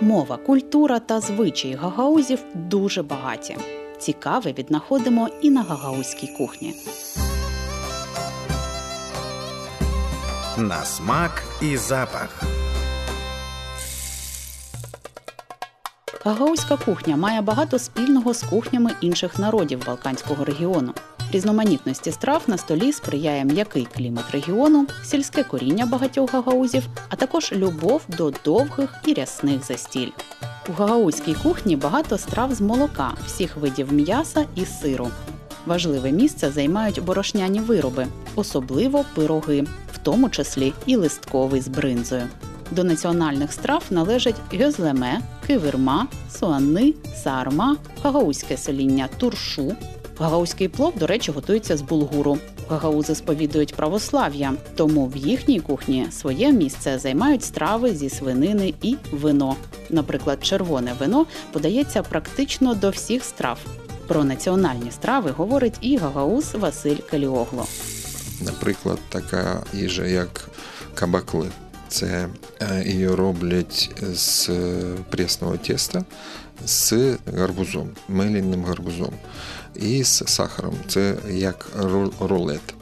Мова, 0.00 0.36
культура 0.36 0.98
та 0.98 1.20
звичаї 1.20 1.74
гагаузів 1.74 2.38
дуже 2.54 3.02
багаті. 3.02 3.56
Цікаве 3.98 4.52
віднаходимо 4.52 5.28
і 5.42 5.50
на 5.50 5.62
гагаузькій 5.62 6.26
кухні. 6.26 6.74
На 10.58 10.84
смак 10.84 11.42
і 11.62 11.76
запах. 11.76 12.42
Гагаузька 16.24 16.76
кухня 16.76 17.16
має 17.16 17.40
багато 17.40 17.78
спільного 17.78 18.34
з 18.34 18.42
кухнями 18.42 18.90
інших 19.00 19.38
народів 19.38 19.86
Балканського 19.86 20.44
регіону. 20.44 20.94
Різноманітності 21.32 22.12
страв 22.12 22.42
на 22.46 22.58
столі 22.58 22.92
сприяє 22.92 23.44
м'який 23.44 23.88
клімат 23.96 24.30
регіону, 24.30 24.86
сільське 25.04 25.44
коріння 25.44 25.86
багатьох 25.86 26.32
гагаузів, 26.32 26.82
а 27.08 27.16
також 27.16 27.52
любов 27.52 28.02
до 28.08 28.32
довгих 28.44 28.94
і 29.06 29.14
рясних 29.14 29.64
застіль. 29.64 30.10
У 30.68 30.72
гагаузькій 30.72 31.34
кухні 31.34 31.76
багато 31.76 32.18
страв 32.18 32.54
з 32.54 32.60
молока, 32.60 33.14
всіх 33.26 33.56
видів 33.56 33.92
м'яса 33.92 34.44
і 34.54 34.64
сиру. 34.64 35.08
Важливе 35.66 36.12
місце 36.12 36.50
займають 36.50 37.04
борошняні 37.04 37.60
вироби, 37.60 38.06
особливо 38.34 39.04
пироги, 39.14 39.64
в 39.92 39.98
тому 39.98 40.30
числі 40.30 40.72
і 40.86 40.96
листковий 40.96 41.60
з 41.60 41.68
бринзою. 41.68 42.22
До 42.70 42.84
національних 42.84 43.52
страв 43.52 43.82
належать 43.90 44.40
гьозлеме, 44.60 45.20
кивирма, 45.46 46.06
суанни, 46.30 46.94
саарма, 47.24 47.76
гагаузьке 48.02 48.56
соління 48.56 49.08
туршу. 49.18 49.76
Гагаузький 50.18 50.68
плов, 50.68 50.92
до 50.98 51.06
речі, 51.06 51.32
готується 51.32 51.76
з 51.76 51.82
булгуру. 51.82 52.38
Гагаузи 52.68 53.14
сповідують 53.14 53.74
православ'я, 53.74 54.52
тому 54.74 55.06
в 55.06 55.16
їхній 55.16 55.60
кухні 55.60 56.06
своє 56.10 56.52
місце 56.52 56.98
займають 56.98 57.44
страви 57.44 57.94
зі 57.94 58.10
свинини 58.10 58.74
і 58.82 58.96
вино. 59.12 59.56
Наприклад, 59.90 60.44
червоне 60.44 60.92
вино 61.00 61.26
подається 61.52 62.02
практично 62.02 62.74
до 62.74 62.90
всіх 62.90 63.24
страв. 63.24 63.58
Про 64.06 64.24
національні 64.24 64.90
страви 64.90 65.30
говорить 65.30 65.74
і 65.80 65.96
гагауз 65.96 66.54
Василь 66.54 66.96
Каліогло. 67.10 67.66
Наприклад, 68.42 68.98
така 69.08 69.62
їжа, 69.72 70.06
як 70.06 70.48
кабакли. 70.94 71.48
Це 71.88 72.28
е, 72.60 72.84
її 72.86 73.08
роблять 73.08 73.90
з 74.12 74.50
пресного 75.10 75.56
теста 75.56 76.04
з 76.66 77.16
гарбузом, 77.36 77.88
меліним 78.08 78.64
гарбузом 78.64 79.12
і 79.80 80.04
з 80.04 80.22
сахаром. 80.26 80.74
Це 80.88 81.16
як 81.30 81.68
рулет. 82.20 82.74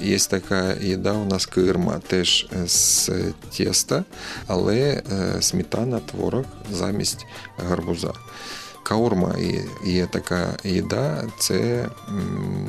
Є 0.00 0.18
така 0.18 0.74
їда 0.80 1.12
у 1.12 1.24
нас 1.24 1.46
кирма, 1.46 2.00
теж 2.06 2.48
з 2.66 3.10
теста, 3.56 4.04
але 4.46 5.02
е, 5.12 5.42
сметана, 5.42 6.00
творог 6.00 6.44
замість 6.72 7.26
гарбуза. 7.68 8.12
Каурма 8.82 9.34
є 9.84 10.06
така 10.06 10.56
їда, 10.64 11.24
це 11.38 11.88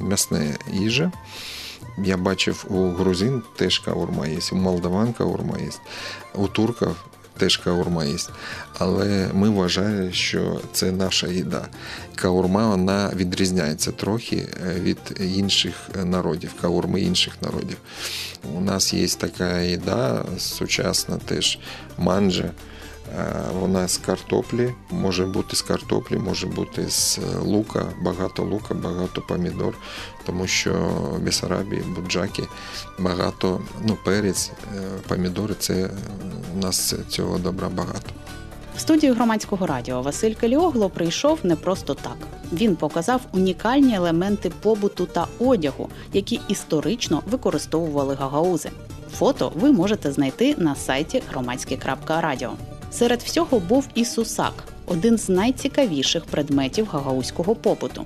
м'ясна 0.02 0.42
їжа. 0.74 1.12
Я 1.98 2.18
бачив 2.18 2.66
у 2.70 2.90
грузин 2.90 3.42
теж 3.56 3.80
каурма 3.80 4.28
є, 4.28 4.40
у 4.52 4.56
молдаван 4.56 5.14
каурма 5.14 5.58
є, 5.58 5.70
у 6.36 6.48
турків 6.48 6.96
теж 7.38 7.58
каурма 7.58 8.06
є. 8.06 8.16
Але 8.78 9.30
ми 9.34 9.50
вважаємо, 9.50 10.12
що 10.12 10.62
це 10.72 10.92
наша 10.92 11.28
їда. 11.28 11.68
Каурма 12.16 12.68
вона 12.68 13.12
відрізняється 13.16 13.92
трохи 13.92 14.48
е, 14.68 14.80
від 14.80 14.98
інших 15.20 15.74
народів, 16.04 16.54
каурми 16.62 17.02
інших 17.02 17.34
народів. 17.42 17.78
У 18.56 18.62
нас 18.62 18.94
є 18.94 19.08
така 19.08 19.62
їда 19.62 20.26
сучасна 20.38 21.18
теж 21.18 21.60
манджа. 21.98 22.52
Е, 23.16 23.34
Вона 23.54 23.88
з 23.88 23.98
картоплі, 23.98 24.74
може 24.92 25.26
бути 25.26 25.56
з 25.56 25.62
картоплі, 25.62 26.18
може 26.18 26.48
бути 26.48 26.90
з 26.90 27.20
лука, 27.42 27.86
багато 28.02 28.44
лука, 28.44 28.74
багато 28.74 29.22
помідор, 29.22 29.78
тому 30.26 30.48
що 30.48 30.74
в 31.14 31.20
Бесарабії, 31.20 31.82
Буджакі 31.82 32.44
багато, 33.00 33.62
ну, 33.86 33.98
перець, 34.04 34.52
е, 34.76 34.82
помідори 35.08 35.56
це 35.60 35.74
е, 35.74 35.90
у 36.56 36.60
нас 36.60 36.96
цього 37.10 37.38
добра 37.38 37.70
багато. 37.70 38.10
В 38.76 38.80
студію 38.80 39.14
громадського 39.14 39.66
радіо 39.66 40.02
Василь 40.02 40.34
Каліогло 40.34 40.90
прийшов 40.90 41.40
не 41.44 41.56
просто 41.56 41.94
так. 41.94 42.18
Він 42.54 42.76
показав 42.76 43.22
унікальні 43.34 43.96
елементи 43.96 44.52
побуту 44.62 45.06
та 45.06 45.28
одягу, 45.40 45.90
які 46.14 46.40
історично 46.48 47.24
використовували 47.32 48.16
гагаузи. 48.16 48.70
Фото 49.14 49.52
ви 49.56 49.72
можете 49.72 50.12
знайти 50.12 50.56
на 50.58 50.76
сайті 50.76 51.24
громадське.радіо. 51.30 52.52
Серед 52.92 53.22
всього 53.22 53.60
був 53.60 53.88
і 53.96 54.06
сусак 54.06 54.64
один 54.86 55.18
з 55.18 55.30
найцікавіших 55.30 56.26
предметів 56.26 56.88
гагаузького 56.92 57.56
побуту. 57.56 58.06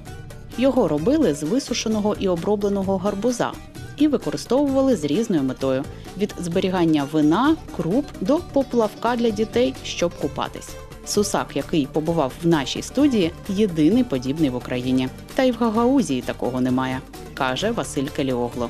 Його 0.58 0.88
робили 0.88 1.34
з 1.34 1.44
висушеного 1.44 2.16
і 2.20 2.28
обробленого 2.28 2.98
гарбуза 2.98 3.52
і 3.98 4.08
використовували 4.08 4.96
з 4.96 5.04
різною 5.04 5.44
метою 5.44 5.84
від 6.18 6.36
зберігання 6.40 7.08
вина, 7.12 7.56
круп 7.78 8.06
до 8.22 8.38
поплавка 8.38 9.16
для 9.16 9.30
дітей, 9.30 9.74
щоб 9.84 10.12
купатись. 10.22 10.70
Сусак, 11.06 11.48
який 11.56 11.86
побував 11.86 12.32
в 12.44 12.48
нашій 12.48 12.82
студії, 12.82 13.32
єдиний 13.50 14.04
подібний 14.04 14.50
в 14.50 14.56
Україні. 14.56 15.10
Та 15.36 15.44
й 15.44 15.52
в 15.52 15.56
Гагаузії 15.56 16.22
такого 16.22 16.62
немає, 16.62 17.02
каже 17.34 17.72
Василь 17.72 18.08
Келіогло. 18.08 18.70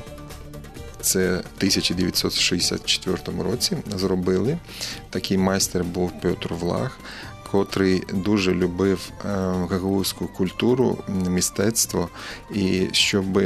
Це 1.02 1.28
в 1.32 1.56
1964 1.56 3.18
році 3.42 3.76
зробили. 3.96 4.58
Такий 5.10 5.38
майстер 5.38 5.84
був 5.84 6.12
Петр 6.20 6.54
Влах, 6.54 6.98
котрий 7.50 8.02
дуже 8.12 8.54
любив 8.54 9.10
е, 9.10 9.28
гагаузьку 9.70 10.26
культуру, 10.26 10.98
мистецтво, 11.28 12.08
і 12.54 12.88
щоб 12.92 13.42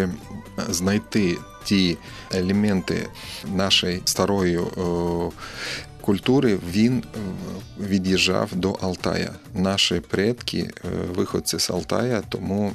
знайти 0.68 1.38
ті 1.64 1.98
елементи 2.34 3.08
нашої 3.54 4.02
старої 4.04 4.56
е, 4.56 4.60
культури, 6.06 6.58
він 6.70 6.98
е, 6.98 7.18
від'їжджав 7.80 8.50
до 8.54 8.72
Алтая. 8.72 9.30
Наші 9.54 10.00
предки 10.00 10.58
е, 10.58 10.88
виходці 11.14 11.58
з 11.58 11.70
Алтая, 11.70 12.22
тому 12.28 12.72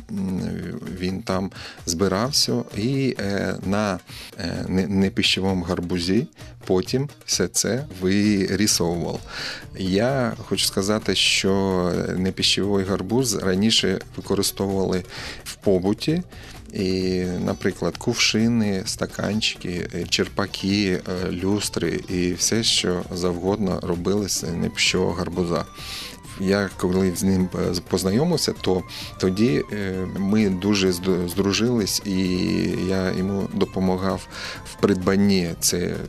він 1.00 1.22
там 1.22 1.52
збирався 1.86 2.64
і 2.78 3.16
е, 3.20 3.56
на 3.66 4.00
непищевому 4.88 5.64
гарбузі 5.64 6.28
потім 6.66 7.10
все 7.26 7.48
це 7.48 7.86
вирісовував. 8.02 9.20
Я 9.78 10.34
хочу 10.38 10.66
сказати, 10.66 11.16
що 11.16 11.92
непищевий 12.18 12.86
гарбуз 12.86 13.36
раніше 13.36 14.00
використовували 14.18 15.04
в 15.44 15.56
побуті. 15.56 16.24
І, 16.74 17.24
наприклад, 17.46 17.98
кувшини, 17.98 18.84
стаканчики, 18.86 19.88
е, 19.96 20.06
черпаки, 20.10 21.02
е, 21.26 21.32
люстри 21.32 22.00
і 22.10 22.34
все, 22.34 22.64
що 22.64 23.02
завгодно 23.12 23.80
робили 23.84 24.30
з 24.30 24.46
пщо 24.76 25.10
гарбуза. 25.10 25.66
Я 26.42 26.70
коли 26.78 27.16
з 27.16 27.24
ним 27.24 27.50
е, 27.56 27.74
познайомився, 27.88 28.54
то 28.62 28.84
тоді 29.18 29.64
е, 29.74 30.08
ми 30.18 30.50
дуже 30.50 30.92
зд- 30.92 31.30
здружились, 31.30 32.02
і 32.06 32.18
я 32.88 33.12
йому 33.12 33.48
допомагав 33.54 34.28
в 34.66 34.82
придбанні 34.82 35.50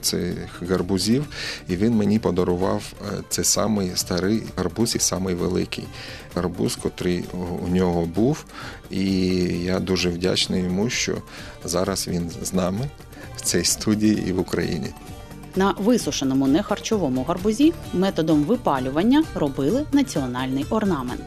цих 0.00 0.62
гарбузів, 0.68 1.24
і 1.68 1.76
він 1.76 1.94
мені 1.96 2.18
подарував 2.18 2.82
е, 3.02 3.22
це 3.28 3.44
самий 3.44 3.90
старий 3.94 4.42
гарбуз 4.56 4.94
і 4.96 4.98
самий 4.98 5.34
великий 5.34 5.84
гарбуз, 6.34 6.76
котрий 6.76 7.24
у 7.64 7.68
нього 7.68 8.06
був. 8.06 8.44
І 8.90 9.06
я 9.64 9.78
дуже 9.80 10.08
вдячний 10.10 10.62
йому, 10.62 10.90
що 10.90 11.16
зараз 11.64 12.08
він 12.08 12.30
з 12.42 12.52
нами 12.52 12.90
в 13.36 13.40
цій 13.40 13.64
студії 13.64 14.24
і 14.28 14.32
в 14.32 14.38
Україні. 14.40 14.86
На 15.56 15.74
висушеному 15.78 16.46
нехарчовому 16.46 17.22
гарбузі 17.24 17.72
методом 17.92 18.44
випалювання 18.44 19.24
робили 19.34 19.86
національний 19.92 20.66
орнамент. 20.70 21.22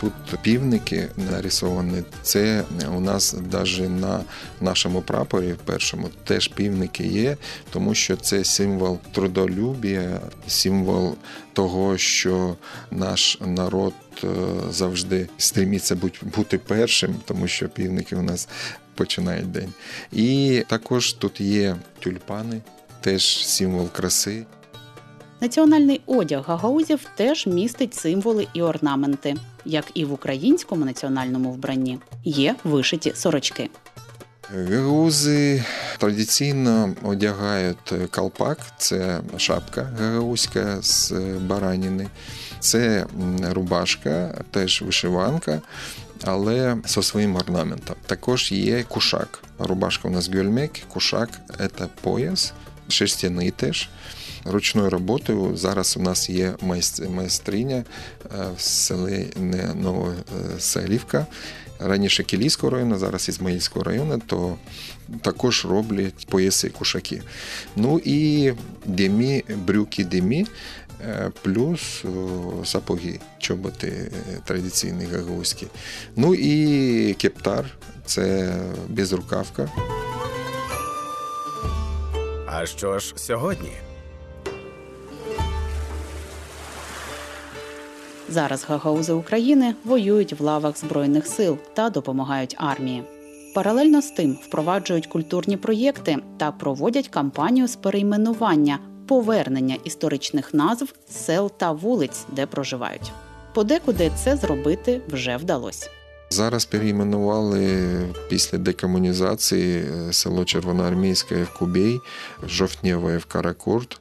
Тут 0.00 0.12
півники 0.42 1.08
нарисовані. 1.30 2.02
Це 2.22 2.64
у 2.96 3.00
нас 3.00 3.36
навіть 3.52 4.00
на 4.00 4.20
нашому 4.60 5.02
прапорі 5.02 5.54
першому 5.64 6.08
теж 6.24 6.48
півники 6.48 7.04
є, 7.06 7.36
тому 7.70 7.94
що 7.94 8.16
це 8.16 8.44
символ 8.44 8.98
трудолюбія, 9.12 10.20
символ 10.46 11.16
того, 11.52 11.98
що 11.98 12.56
наш 12.90 13.38
народ 13.40 13.92
е, 14.24 14.26
завжди 14.70 15.28
стремиться 15.38 15.96
бути- 15.96 16.26
бути 16.36 16.58
першим, 16.58 17.14
тому 17.24 17.48
що 17.48 17.68
півники 17.68 18.16
у 18.16 18.22
нас 18.22 18.48
починають 18.94 19.52
день. 19.52 19.72
І 20.12 20.62
також 20.68 21.12
тут 21.12 21.40
є 21.40 21.76
тюльпани, 21.98 22.60
теж 23.00 23.46
символ 23.46 23.88
краси. 23.88 24.46
Національний 25.40 26.00
одяг 26.06 26.44
гагаузів 26.46 27.00
теж 27.16 27.46
містить 27.46 27.94
символи 27.94 28.46
і 28.54 28.62
орнаменти, 28.62 29.36
як 29.64 29.84
і 29.94 30.04
в 30.04 30.12
українському 30.12 30.84
національному 30.84 31.52
вбранні. 31.52 31.98
Є 32.24 32.54
вишиті 32.64 33.12
сорочки. 33.14 33.70
Гагаузи 34.54 35.64
традиційно 35.98 36.94
одягають 37.02 37.94
колпак, 38.10 38.58
це 38.78 39.20
шапка 39.36 39.90
гагаузька 39.98 40.82
з 40.82 41.12
бараніни, 41.40 42.08
це 42.60 43.06
рубашка, 43.42 44.44
теж 44.50 44.82
вишиванка, 44.82 45.60
але 46.24 46.76
зі 46.86 47.02
своїм 47.02 47.36
орнаментом. 47.36 47.96
Також 48.06 48.52
є 48.52 48.82
кушак. 48.82 49.42
Рубашка 49.58 50.08
у 50.08 50.10
нас 50.10 50.28
гюльмек, 50.28 50.72
кушак 50.88 51.28
це 51.58 51.86
пояс, 52.00 52.52
шерстяний 52.90 53.50
теж. 53.50 53.88
Ручною 54.44 54.90
роботою 54.90 55.56
зараз 55.56 55.96
у 55.96 56.02
нас 56.02 56.30
є 56.30 56.54
майстриня 57.08 57.76
е, 58.24 58.44
в 58.56 58.60
селі 58.60 59.26
Не- 59.36 59.74
Новоселівка. 59.74 61.26
Раніше 61.78 62.22
Кілійського 62.24 62.70
району, 62.70 62.98
зараз 62.98 63.28
Ізмаїльського 63.28 63.84
району, 63.84 64.22
то 64.26 64.56
також 65.22 65.64
роблять 65.64 66.26
пояси 66.26 66.68
кушаки. 66.68 67.22
Ну 67.76 68.00
і 68.04 68.52
демі, 68.86 69.44
брюки 69.66 70.04
демі, 70.04 70.46
е, 71.08 71.30
плюс 71.42 72.04
сапоги, 72.64 73.18
чоботи 73.38 73.88
е, 73.88 74.38
традиційні 74.44 75.04
гагаузькі. 75.04 75.66
Ну 76.16 76.34
і 76.34 77.14
кептар 77.14 77.64
це 78.06 78.54
безрукавка. 78.88 79.68
А 82.52 82.66
що 82.66 82.98
ж 82.98 83.12
сьогодні? 83.16 83.70
Зараз 88.28 88.64
гагаузи 88.64 89.12
України 89.12 89.74
воюють 89.84 90.32
в 90.32 90.42
лавах 90.42 90.78
збройних 90.78 91.26
сил 91.26 91.58
та 91.74 91.90
допомагають 91.90 92.56
армії. 92.58 93.02
Паралельно 93.54 94.02
з 94.02 94.10
тим 94.10 94.38
впроваджують 94.42 95.06
культурні 95.06 95.56
проєкти 95.56 96.16
та 96.36 96.52
проводять 96.52 97.08
кампанію 97.08 97.68
з 97.68 97.76
перейменування, 97.76 98.78
повернення 99.08 99.76
історичних 99.84 100.54
назв 100.54 100.94
сел 101.08 101.50
та 101.56 101.72
вулиць, 101.72 102.24
де 102.32 102.46
проживають. 102.46 103.12
Подекуди 103.54 104.10
це 104.24 104.36
зробити 104.36 105.00
вже 105.08 105.36
вдалося. 105.36 105.90
Зараз 106.32 106.64
перейменували 106.64 107.88
після 108.28 108.58
декомунізації 108.58 109.78
е, 109.78 110.12
село 110.12 110.44
Червоноармійське 110.44 111.42
в 111.42 111.58
Кубей, 111.58 112.00
Жовтнєве 112.46 113.18
в 113.18 113.24
Каракурт. 113.24 114.00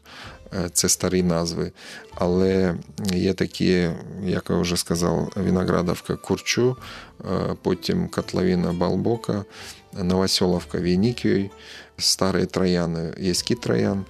Е, 0.53 0.69
Це 0.73 0.89
старі 0.89 1.23
назви. 1.23 1.71
Але 2.15 2.75
є 3.13 3.33
такі, 3.33 3.89
як 4.25 4.49
я 4.49 4.55
вже 4.57 4.77
сказав, 4.77 5.31
Виноградовка 5.35 6.15
Курчу, 6.15 6.77
е, 7.21 7.55
потім 7.61 8.07
Котловина 8.07 8.73
Балбока, 8.73 9.45
Новоселовка 9.93 10.79
Вінікій, 10.79 11.51
Старі 11.97 12.45
Трояни 12.45 13.13
Єський 13.17 13.55
Троян, 13.57 14.05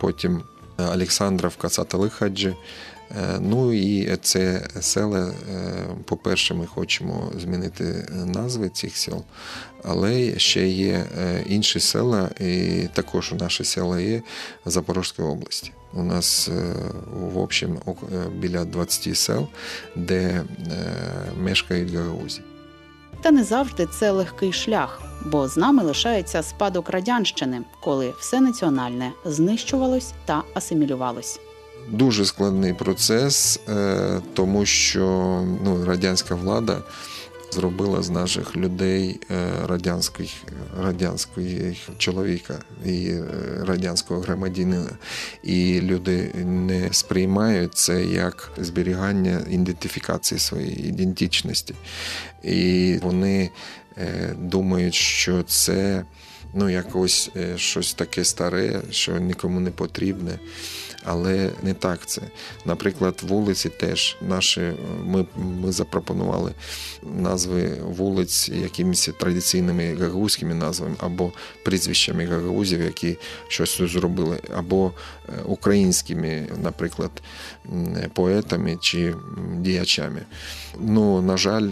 потім 0.00 0.42
Олександровка 0.78 1.68
Цаталихаджі. 1.68 2.54
Е, 3.10 3.38
Ну 3.40 3.72
і 3.72 4.16
це 4.16 4.68
села, 4.80 5.32
е, 5.50 5.86
по-перше, 6.04 6.54
ми 6.54 6.66
хочемо 6.66 7.32
змінити 7.40 8.08
назви 8.12 8.68
цих 8.68 8.96
сел, 8.96 9.24
але 9.84 10.38
ще 10.38 10.68
є 10.68 11.06
е, 11.18 11.44
інші 11.48 11.80
села, 11.80 12.30
і 12.40 12.82
також 12.92 13.32
наші 13.32 13.64
села 13.64 14.00
є 14.00 14.22
в 14.66 14.70
Запорізькій 14.70 15.22
області. 15.22 15.72
У 15.94 16.02
нас 16.02 16.50
в 17.12 17.38
общем 17.38 17.78
біля 18.38 18.64
20 18.64 19.16
сел, 19.16 19.48
де 19.96 20.42
мешкають 21.36 21.92
гагаузі. 21.92 22.40
Та 23.22 23.30
не 23.30 23.44
завжди 23.44 23.86
це 23.86 24.10
легкий 24.10 24.52
шлях, 24.52 25.02
бо 25.26 25.48
з 25.48 25.56
нами 25.56 25.82
лишається 25.82 26.42
спадок 26.42 26.90
радянщини, 26.90 27.62
коли 27.80 28.14
все 28.20 28.40
національне 28.40 29.12
знищувалось 29.24 30.12
та 30.24 30.42
асимілювалось. 30.54 31.40
Дуже 31.88 32.24
складний 32.24 32.74
процес, 32.74 33.60
е, 33.68 34.20
тому 34.34 34.66
що 34.66 35.06
ну, 35.64 35.84
радянська 35.84 36.34
влада 36.34 36.82
зробила 37.52 38.02
з 38.02 38.10
наших 38.10 38.56
людей 38.56 39.20
е, 39.30 39.50
радянських, 39.66 40.30
радянського 40.82 41.46
чоловіка 41.98 42.58
і 42.84 43.08
е, 43.08 43.24
радянського 43.60 44.20
громадянина. 44.20 44.90
І 45.42 45.80
люди 45.80 46.32
не 46.44 46.88
сприймають 46.92 47.74
це 47.74 48.04
як 48.04 48.52
зберігання 48.58 49.40
ідентифікації 49.50 50.38
своєї 50.38 50.88
ідентичності. 50.88 51.74
І 52.42 52.98
вони 53.02 53.50
думають, 54.38 54.94
що 54.94 55.42
це 55.42 56.04
ну, 56.54 56.70
якось 56.70 57.30
щось 57.56 57.94
таке 57.94 58.24
старе, 58.24 58.82
що 58.90 59.18
нікому 59.18 59.60
не 59.60 59.70
потрібне. 59.70 60.38
Але 61.06 61.50
не 61.62 61.74
так 61.74 62.06
це. 62.06 62.22
Наприклад, 62.64 63.20
вулиці 63.22 63.68
теж 63.68 64.16
наші 64.28 64.60
е, 64.60 64.74
ми, 65.04 65.26
ми 65.36 65.72
запропонували 65.72 66.52
назви 67.02 67.76
вулиць 67.82 68.48
якимись 68.48 69.10
традиційними 69.18 69.94
гагаузькими 69.94 70.54
назвами 70.54 70.94
або 70.98 71.32
прізвищами 71.64 72.24
гагаузів, 72.26 72.82
які 72.82 73.16
щось 73.48 73.80
зробили, 73.80 74.40
або 74.56 74.92
е, 75.28 75.32
українськими, 75.44 76.48
наприклад, 76.62 77.10
поетами 78.14 78.78
чи 78.80 79.14
діячами. 79.56 80.22
Ну, 80.80 81.22
на 81.22 81.36
жаль, 81.36 81.70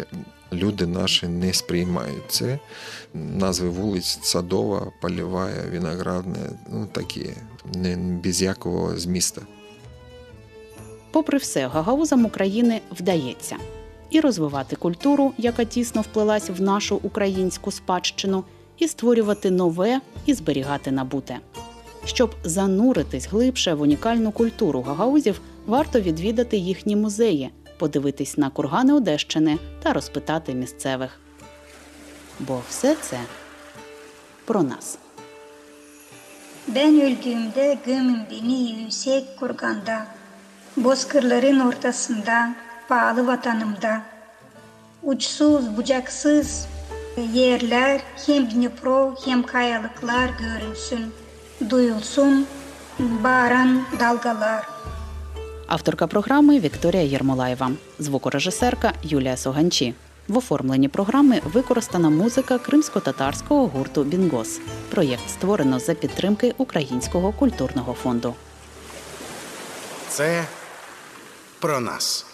люди 0.55 0.87
наші 0.87 1.29
не 1.29 1.53
сприймають 1.53 2.25
це. 2.29 2.59
Назви 3.15 3.69
вулиць 3.69 4.19
Садова, 4.23 4.93
Полєва, 5.01 5.49
Виноградна, 5.73 6.37
ну 6.73 6.89
такі, 6.93 7.31
не 7.75 7.97
без 7.97 8.43
якого 8.43 8.99
зміста. 8.99 9.43
Попри 11.11 11.39
все, 11.39 11.67
гагаузам 11.67 12.25
України 12.25 12.81
вдається 12.91 13.57
і 14.11 14.21
розвивати 14.21 14.77
культуру, 14.77 15.33
яка 15.39 15.65
тісно 15.65 16.01
вплелась 16.01 16.51
в 16.51 16.63
нашу 16.63 17.01
українську 17.03 17.71
спадщину, 17.71 18.45
і 18.79 18.89
створювати 18.89 19.51
нове 19.51 20.01
і 20.27 20.35
зберігати 20.35 20.91
набуте. 20.91 21.39
Щоб 22.05 22.35
зануритись 22.45 23.29
глибше 23.29 23.75
в 23.75 23.81
унікальну 23.81 24.33
культуру 24.33 24.83
гагаузів, 24.83 25.41
варто 25.67 26.01
відвідати 26.01 26.57
їхні 26.57 26.97
музеї, 26.97 27.51
подивитись 27.79 28.39
на 28.39 28.51
кургани 28.51 28.93
Одещини 28.93 29.59
та 29.83 29.93
розпитати 29.93 30.55
місцевих. 30.55 31.11
Бо 32.41 32.63
все 32.69 32.95
це 32.95 33.21
про 34.45 34.63
нас. 34.63 34.99
Ortasında, 41.61 42.55
pahalı 42.89 43.27
vatanımda. 43.27 44.03
Uçsuz 45.03 45.77
bucaksız 45.77 46.67
yerler 47.33 48.01
hem 48.27 48.51
Dnipro 48.51 49.15
hem 49.25 49.43
kayalıklar 49.43 50.29
görünsün, 50.29 51.13
duyulsun 51.71 52.47
bağıran 52.99 53.83
dalgalar. 54.01 54.67
Авторка 55.75 56.07
програми 56.07 56.61
Вікторія 56.61 57.03
Єрмолаєва, 57.03 57.71
звукорежисерка 57.99 58.93
Юлія 59.03 59.37
Соганчі. 59.37 59.95
В 60.29 60.39
оформленні 60.39 60.89
програми 60.89 61.41
використана 61.45 62.11
музика 62.11 62.59
кримсько-татарського 62.59 63.67
гурту 63.67 64.05
Бінгос. 64.05 64.61
Проєкт 64.91 65.29
створено 65.29 65.79
за 65.79 65.95
підтримки 65.95 66.55
Українського 66.59 67.33
культурного 67.33 67.93
фонду. 67.93 68.35
Це 70.09 70.45
про 71.61 71.81
нас. 71.81 72.27